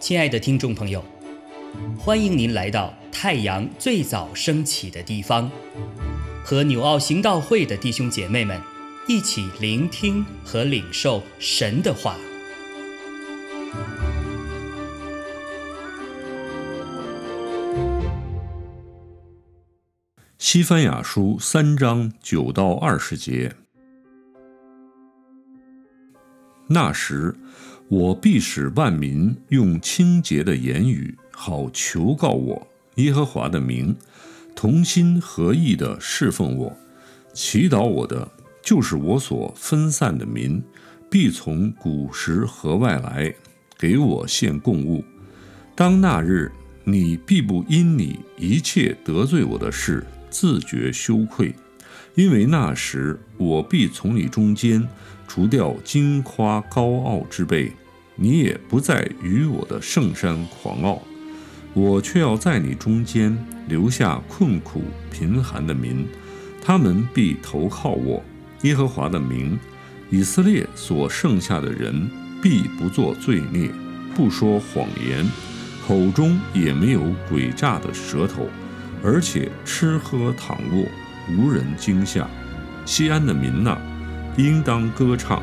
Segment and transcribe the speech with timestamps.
[0.00, 1.04] 亲爱的听众朋友，
[1.96, 5.48] 欢迎您来到太阳最早升起的地方，
[6.42, 8.60] 和纽奥行道会的弟兄姐妹们
[9.06, 12.16] 一起聆听和领受神的话。
[20.36, 23.54] 西番雅书三章九到二十节，
[26.70, 27.34] 那时。
[27.88, 33.96] 我必使万民用清洁的言语，好求告我耶和华的名，
[34.54, 36.76] 同心合意的侍奉我，
[37.34, 38.30] 祈祷我的，
[38.62, 40.62] 就是我所分散的民，
[41.10, 43.34] 必从古时河外来，
[43.76, 45.04] 给我献供物。
[45.74, 46.52] 当那日，
[46.84, 51.52] 你必不因你一切得罪我的事自觉羞愧，
[52.14, 54.86] 因为那时我必从你中间
[55.32, 57.70] 除掉矜夸高傲之辈。
[58.16, 61.00] 你也不再与我的圣山狂傲，
[61.72, 66.04] 我却要在你中间留下困苦贫寒的民，
[66.60, 68.20] 他们必投靠我。
[68.62, 69.56] 耶和华的名，
[70.10, 72.10] 以色列所剩下的人
[72.42, 73.70] 必不作罪孽，
[74.16, 75.24] 不说谎言，
[75.86, 78.48] 口中也没有诡诈的舌头，
[79.00, 80.84] 而且吃喝躺卧
[81.36, 82.28] 无人惊吓。
[82.84, 83.78] 西安的民呐，
[84.36, 85.42] 应当歌唱；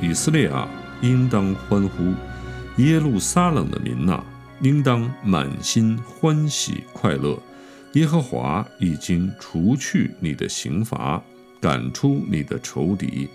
[0.00, 0.68] 以色列啊。
[1.02, 2.14] 应当欢呼，
[2.76, 4.22] 耶路撒冷的民呐，
[4.60, 7.36] 应当满心欢喜快乐。
[7.94, 11.20] 耶和华已经除去你的刑罚，
[11.60, 13.28] 赶出你的仇敌。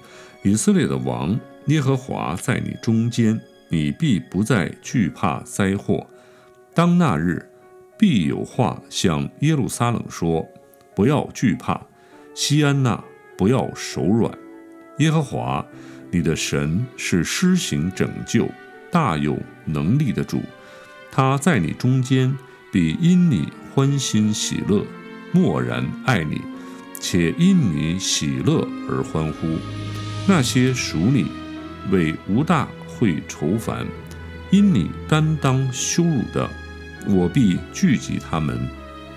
[0.44, 3.38] 以色列的王耶和华在你中间，
[3.68, 6.08] 你必不再惧怕灾祸。
[6.74, 7.46] 当那日，
[8.00, 10.48] 必有话向耶路撒冷说：
[10.96, 11.82] 不要惧怕，
[12.34, 13.04] 西安呐，
[13.38, 14.32] 不要手软。
[14.98, 15.66] 耶和华。
[16.10, 18.50] 你的神是施行拯救、
[18.90, 20.42] 大有能力的主，
[21.12, 22.34] 他在你中间，
[22.72, 24.86] 必因你欢欣喜乐，
[25.34, 26.42] 默然爱你，
[26.98, 29.58] 且因你喜乐而欢呼。
[30.26, 31.26] 那些属你、
[31.92, 33.86] 为无大会愁烦，
[34.50, 36.50] 因你担当羞辱的，
[37.06, 38.58] 我必聚集他们。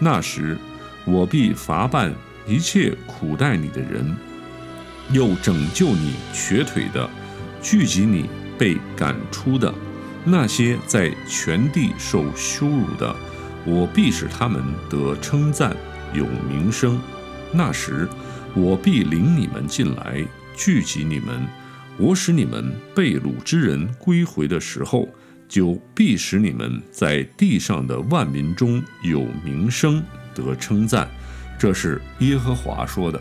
[0.00, 0.58] 那时，
[1.04, 2.12] 我必罚办
[2.48, 4.16] 一切苦待你的人。
[5.12, 7.08] 又拯救你瘸腿的，
[7.60, 8.26] 聚集你
[8.58, 9.72] 被赶出的
[10.24, 13.14] 那些在全地受羞辱的，
[13.64, 15.76] 我必使他们得称赞，
[16.14, 17.00] 有名声。
[17.52, 18.08] 那时，
[18.54, 20.24] 我必领你们进来，
[20.56, 21.46] 聚集你们。
[21.98, 25.08] 我使你们被掳之人归回的时候，
[25.48, 30.02] 就必使你们在地上的万民中有名声，
[30.34, 31.08] 得称赞。
[31.58, 33.20] 这是耶和华说的。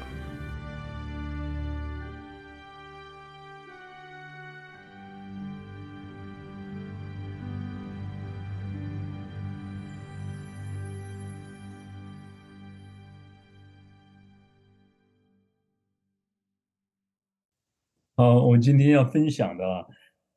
[18.19, 19.63] 好，我们今天要分享的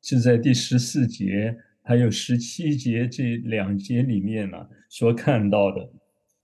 [0.01, 4.57] 是在第十四节还有十七节这两节里面呢
[4.87, 5.91] 所看到的。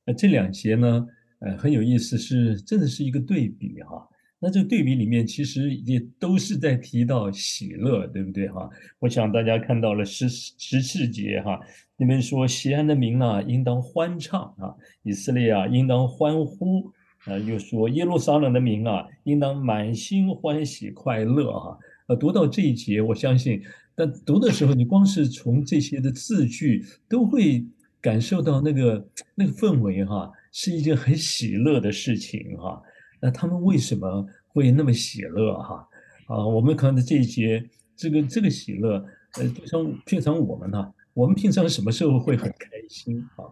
[0.03, 1.07] 呃，这两节呢，
[1.39, 4.05] 呃，很有意思，是真的是一个对比哈。
[4.37, 8.69] 那这个对比里面其实也都是在提到喜乐，对不对哈？
[8.99, 11.57] 我想大家看到了十十四节哈，
[11.95, 16.91] 你们说西安的民啊，应当欢唱啊，以色列啊，应当欢呼。
[17.25, 21.77] 啊，又说耶路撒冷的民啊，应当满心欢喜快乐哈。
[22.07, 23.61] 呃，读到这一节，我相信，
[23.93, 27.65] 但读的时候，你光是从这些的字句，都会
[28.01, 32.81] 感受到那个那个氛围哈，是一件很喜乐的事情哈。
[33.21, 35.87] 那他们为什么会那么喜乐哈？
[36.27, 37.63] 啊，我们看的这一节，
[37.95, 39.05] 这个这个喜乐，
[39.37, 43.43] 呃，就像平常我们呢，我们平常什么时候会很开心啊？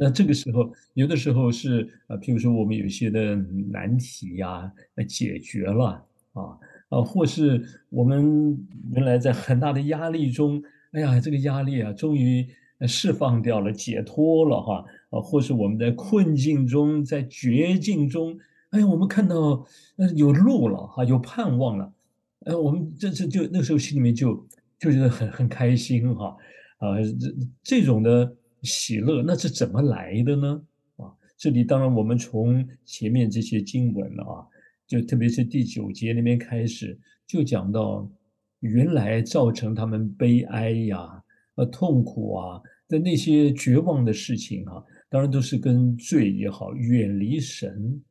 [0.00, 3.34] 那这个时候，有的时候是啊，譬如说我们有些的
[3.70, 4.72] 难题呀，
[5.08, 6.56] 解决了啊
[6.88, 8.56] 啊，或是我们
[8.92, 10.62] 原来在很大的压力中，
[10.92, 12.46] 哎呀，这个压力啊，终于
[12.86, 18.38] 释放掉了，解脱了哈啊，或是我们在困境中，在绝境中，
[18.70, 21.92] 哎呀，我们看到呃有路了哈，有盼望了，
[22.44, 24.46] 呃，我们这次就那时候心里面就
[24.78, 26.36] 就觉得很很开心哈
[26.78, 28.36] 啊，这这种的。
[28.62, 30.62] 喜乐那是怎么来的呢？
[30.96, 34.46] 啊，这里当然我们从前面这些经文了啊，
[34.86, 38.10] 就特别是第九节那边开始，就讲到
[38.60, 41.22] 原来造成他们悲哀呀、
[41.54, 48.02] 呃痛苦啊的那些绝望的事情啊，当然都是跟罪也好、远离神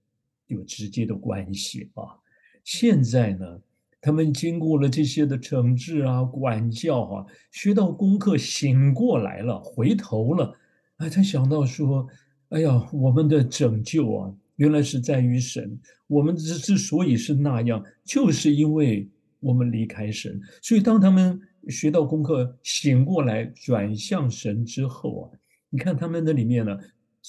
[0.48, 2.16] 有直接的关系啊。
[2.64, 3.60] 现在呢，
[4.00, 10.56] 他们经过了这些的惩治啊、管教啊，学到功课，醒过来了，回头了，
[10.98, 12.08] 啊，才想到说，
[12.50, 15.78] 哎呀，我们的拯救啊，原来是在于神。
[16.08, 19.10] 我们之之所以是那样，就是因为
[19.40, 20.40] 我们离开神。
[20.62, 25.32] 所以当他们学到功课，醒过来，转向神之后啊，
[25.70, 26.78] 你看他们的里面呢，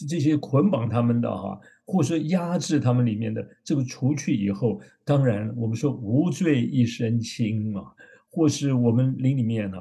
[0.08, 1.58] 这些捆绑他们的哈。
[1.90, 7.82] 或者说压制他们里面的这个除去以后，当然我们说无罪一身轻嘛，
[8.28, 9.78] 或是我们灵里面呢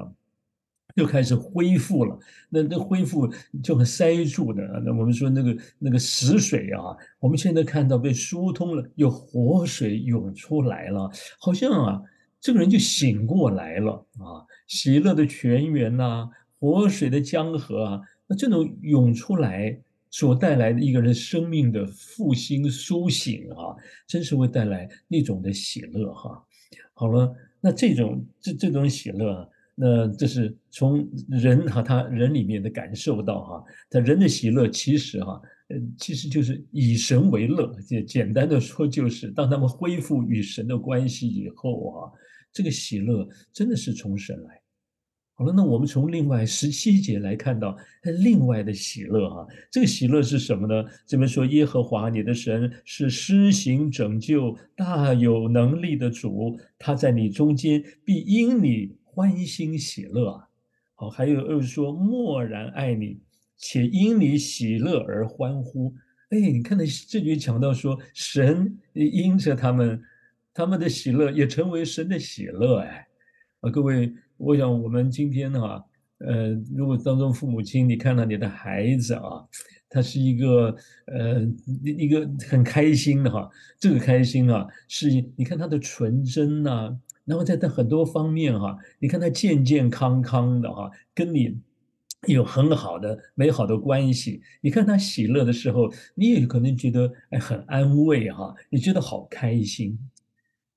[0.94, 2.18] 又开始恢复了，
[2.48, 3.30] 那那恢复
[3.62, 12.02] 就很塞住的，那我们说那个那个死水啊，我们现在看到被疏通了，有活水涌出来了，好像啊
[12.40, 16.26] 这个人就醒过来了啊，喜乐的泉源呐，
[16.58, 19.78] 活水的江河啊，那这种涌出来。
[20.10, 23.76] 所带来的一个人生命的复兴苏醒啊，
[24.06, 26.42] 真是会带来那种的喜乐哈。
[26.94, 37.72] 好了，那这种这这种喜乐啊，那这是从人哈他人里面的感受到哈，他人的喜乐其实哈，呃，其实就是以神为乐。
[37.82, 42.10] 简简单的说，就是当他们恢复与神的关系以后啊，
[42.52, 44.57] 这个喜乐真的是从神来。
[45.38, 50.84] 好了，那我们从另外十七节来看到另外的喜乐哈，这个喜乐是什么呢？
[51.06, 60.48] 这边说耶和华你的神是施行拯救、大有能力的主，他在你中间必因你欢欣喜乐啊。
[60.96, 63.20] 好，还有又说默然爱你，
[63.56, 65.94] 且因你喜乐而欢呼。
[66.30, 70.02] 哎，你看到这句强调说神因着他们，
[70.52, 72.78] 他们的喜乐也成为神的喜乐。
[72.78, 73.06] 哎，
[73.60, 74.12] 啊，各位。
[74.38, 75.84] 我想，我们今天哈，
[76.18, 79.44] 呃，如果当中父母亲，你看到你的孩子啊，
[79.90, 80.74] 他是一个
[81.06, 81.42] 呃，
[81.84, 83.50] 一一个很开心的哈，
[83.80, 91.60] 这个开心啊，是你看他的纯真呐，然后在他很多方面哈，你看他健健康康的哈，跟你
[92.28, 99.98] 有很好的美好的关系，你看他喜乐的时候，你也可能觉得哎很安慰哈，你觉得好开心，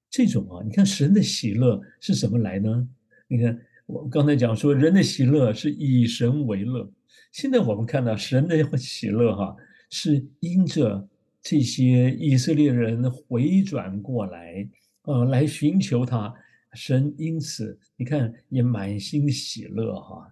[0.09, 2.87] 这种啊，你看神的喜乐是什么来呢？
[3.31, 6.91] 你看，我刚才讲说，人的喜乐是以神为乐。
[7.31, 9.55] 现在我们看到神的喜乐，哈，
[9.89, 11.07] 是因着
[11.41, 14.67] 这些以色列人回转过来，
[15.03, 16.33] 呃，来寻求他，
[16.73, 20.29] 神因此你看也满心喜乐，哈。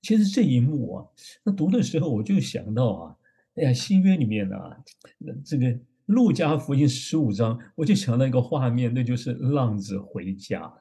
[0.00, 1.06] 其实这一幕啊，
[1.44, 3.16] 那读的时候我就想到啊，
[3.56, 4.74] 哎呀，新约里面啊，
[5.44, 10.72] 这个路加福音十五章，我就想到一个画面，那就是浪子回家。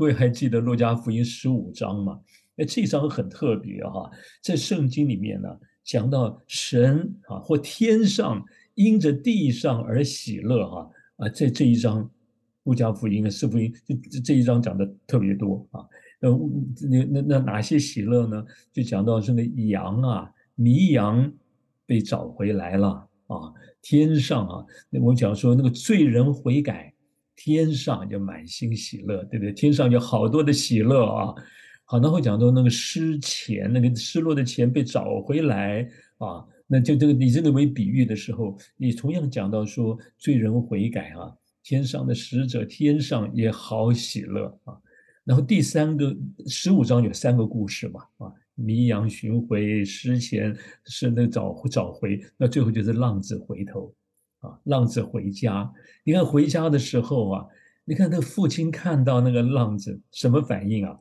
[0.00, 2.18] 各位还记得《路加福音》十五章吗？
[2.56, 4.10] 哎，这一章很特别哈，
[4.42, 5.46] 在圣经里面呢，
[5.84, 8.42] 讲到神啊或天上
[8.76, 12.02] 因着地上而喜乐哈啊，在这一章
[12.62, 13.70] 《路加福音》和《四福音》
[14.10, 15.84] 这这一章讲的特别多啊。
[16.18, 16.30] 那
[16.88, 18.42] 那那那哪些喜乐呢？
[18.72, 21.30] 就讲到这个羊啊，迷羊
[21.84, 23.52] 被找回来了啊，
[23.82, 26.90] 天上啊，那我讲说那个罪人悔改。
[27.42, 29.52] 天上就满心喜乐，对不对？
[29.54, 31.34] 天上有好多的喜乐啊！
[31.86, 35.88] 好，然后讲到那个失钱，那个失落的钱被找回来
[36.18, 41.32] 啊，那就这个以这个为比喻的时候，你同样讲到说罪人悔改啊，
[41.62, 44.76] 天上的使者天上也好喜乐啊。
[45.24, 46.14] 然后第三个
[46.46, 50.54] 十五章有三个故事嘛啊，迷羊寻回，失钱
[50.84, 53.94] 是那找找回，那最后就是浪子回头。
[54.40, 55.72] 啊，浪子回家，
[56.04, 57.46] 你看回家的时候啊，
[57.84, 60.98] 你看那父亲看到那个浪子什么反应啊？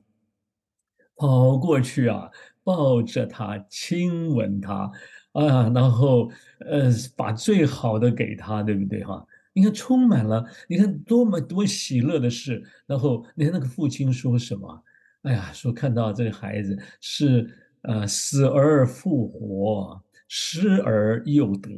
[1.16, 2.30] 跑过去啊，
[2.64, 4.90] 抱着他，亲吻他，
[5.34, 9.26] 啊，然后呃，把最好的给他，对不对哈？
[9.52, 12.64] 你看充满了，你看多么多喜乐的事。
[12.86, 14.84] 然后你看那个父亲说什么？
[15.24, 21.70] 哎呀，说看到这个孩子是呃死而复活，失而又得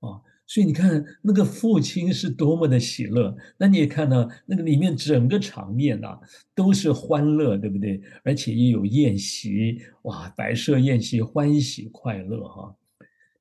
[0.00, 0.20] 啊。
[0.50, 6.18] 所以你看那个父亲是多么的喜乐，那你也看到那个里面整个场面呐，
[6.56, 8.02] 都是欢乐，对不对？
[8.24, 12.74] 而且也有宴席，哇，摆设宴席，欢喜快乐哈。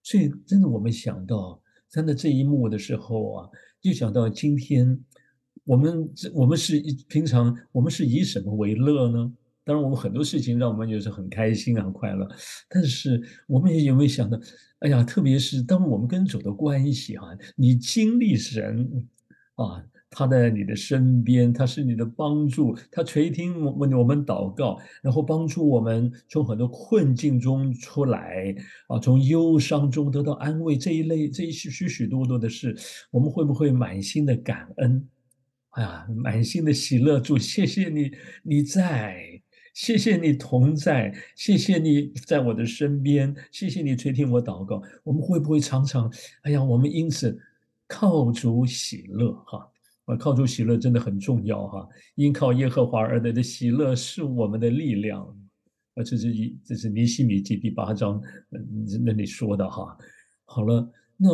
[0.03, 3.49] 所以真的，我们想到真的这一幕的时候啊，
[3.81, 5.03] 就想到今天
[5.63, 9.33] 我们这我们是平常我们是以什么为乐呢？
[9.69, 12.27] 当然，我们很多事情让我们就是很开心、很快乐，
[12.67, 14.39] 但是我们也有没有想到，
[14.79, 17.23] 哎呀，特别是当我们跟主的关系啊，
[17.55, 18.89] 你经历神
[19.53, 28.55] 啊，他在你的身边，他是你的帮助，他垂听我们我们祷告，然后帮助我们从很多困境中出来
[28.87, 32.75] 啊，从忧伤中得到安慰，这一类这一许许许多多的事，
[33.11, 35.07] 我们会不会满心的感恩？
[35.73, 38.11] 哎呀，满心的喜乐，主，谢谢你，
[38.41, 39.38] 你在，
[39.79, 44.83] 谢谢你同在，谢谢你在我的身边，谢谢你垂听我祷告。
[45.05, 47.39] 我们会不会常常，哎呀，我们因此
[47.87, 49.65] 靠主喜乐哈？
[50.03, 51.87] 啊，靠主喜乐真的很重要哈。
[52.15, 55.23] 因靠耶和华而来的喜乐是我们的力量。
[55.95, 58.21] 啊，这是一，这是尼西米记第八章
[59.05, 59.97] 那里说的哈。
[60.43, 60.91] 好了。
[61.21, 61.29] 那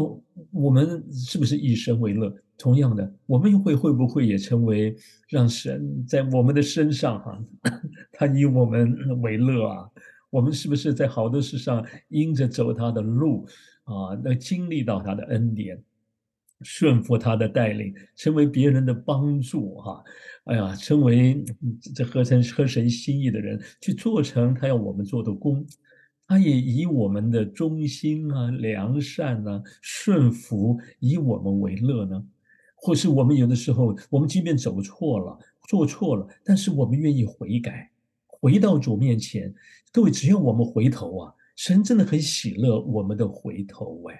[0.52, 2.36] 我们是不是以神为乐？
[2.58, 4.96] 同样的，我们会会不会也成为
[5.28, 7.38] 让神在我们的身上哈，
[8.14, 9.86] 他以我们为乐啊？
[10.30, 13.46] 我们是不是在好多事上因着走他的路
[13.84, 15.78] 啊，那经历到他的恩典，
[16.62, 20.02] 顺服他的带领，成为别人的帮助哈？
[20.46, 21.44] 哎呀，成为
[21.94, 25.66] 这合成合神心意的人，去做成他要我们做的工。
[26.28, 32.26] 他也以我们的忠心啊、良善啊、顺服，以我们为乐呢？
[32.74, 37.92] 或是我们有的时候，我们即便走错了、做错了，但是我们愿意悔改，
[38.28, 39.54] 回到主面前。
[39.92, 44.20] 各位，只要我们回头啊，神真的很喜乐我们的回头哎。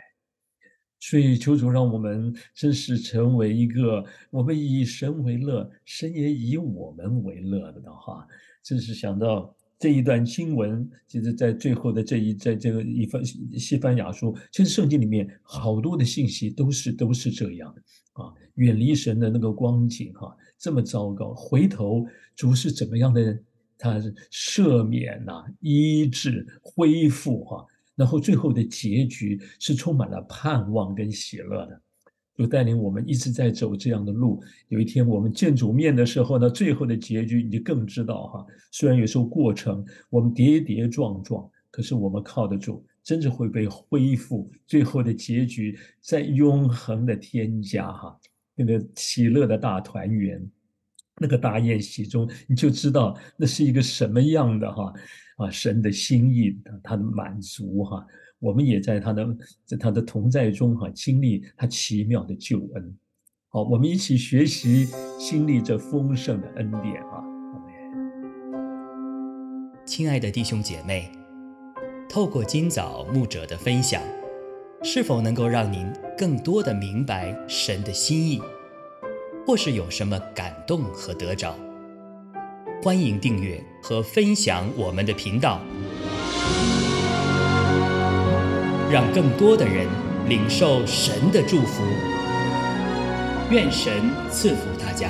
[1.00, 8.28] 所以求主让我们真是成为一个我们以神为乐，神也以我们为乐的话，
[8.64, 9.56] 真是想到。
[9.78, 17.82] 这一段经文，其实在最后的这一，在这个一番西班牙书，其实圣经里面好多的信息都是都是这样的
[18.14, 22.06] 啊，远离神的那个光景哈，这么糟糕，回头
[22.36, 23.38] 主是怎么样的？
[23.78, 24.00] 他
[24.32, 31.82] 赦免呐，医治、恢复哈，然后最后的结局是充满了盼望跟喜乐的。
[32.38, 34.44] 就带领我们一直在走这样的路。
[34.68, 38.46] 有一天我们见主面的时候呢，最后的结局你就更知道哈。
[38.72, 44.52] 虽然有时候过程我们跌跌撞撞，可是我们靠得住，真的会被恢复。
[44.68, 48.20] 最后的结局在永恒的天家哈，
[48.54, 50.46] 那个喜乐的大团圆，
[51.22, 54.94] 那个大宴席中，你就知道那是一个什么样的哈
[55.38, 58.06] 啊神的心意，他的满足哈。
[58.40, 59.26] 我们也在他的
[59.66, 62.98] 在他的同在中哈，经历他奇妙的救恩。
[63.50, 64.88] 好，我们一起学习，
[65.18, 67.24] 经历这丰盛的恩典啊！
[69.86, 71.10] 亲爱的弟兄姐妹，
[72.10, 74.02] 透过今早牧者的分享，
[74.84, 75.88] 是否能够让您
[76.18, 78.42] 更多的明白神的心意，
[79.48, 81.56] 或是有什么感动和得着？
[82.84, 85.62] 欢迎订阅和分享我们的频道。
[88.92, 89.88] 让更多的人
[90.28, 91.84] 领受神的祝福，
[93.50, 93.92] 愿神
[94.30, 95.10] 赐福大家。